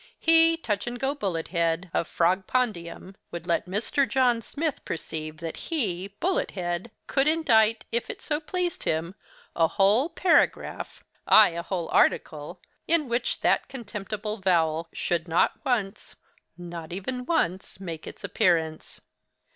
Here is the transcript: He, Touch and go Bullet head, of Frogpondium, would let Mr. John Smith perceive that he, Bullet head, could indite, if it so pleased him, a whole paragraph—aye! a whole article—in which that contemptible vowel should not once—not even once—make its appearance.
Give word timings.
He, 0.17 0.57
Touch 0.57 0.87
and 0.87 0.99
go 0.99 1.13
Bullet 1.13 1.49
head, 1.49 1.91
of 1.93 2.07
Frogpondium, 2.07 3.13
would 3.29 3.45
let 3.45 3.67
Mr. 3.67 4.09
John 4.09 4.41
Smith 4.41 4.83
perceive 4.83 5.37
that 5.37 5.69
he, 5.69 6.07
Bullet 6.07 6.49
head, 6.57 6.89
could 7.05 7.27
indite, 7.27 7.85
if 7.91 8.09
it 8.09 8.19
so 8.19 8.39
pleased 8.39 8.81
him, 8.81 9.13
a 9.55 9.67
whole 9.67 10.09
paragraph—aye! 10.09 11.49
a 11.49 11.61
whole 11.61 11.87
article—in 11.91 13.09
which 13.09 13.41
that 13.41 13.67
contemptible 13.67 14.37
vowel 14.37 14.89
should 14.91 15.27
not 15.27 15.63
once—not 15.63 16.91
even 16.91 17.23
once—make 17.27 18.07
its 18.07 18.23
appearance. 18.23 19.01